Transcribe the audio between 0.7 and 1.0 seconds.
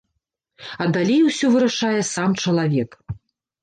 А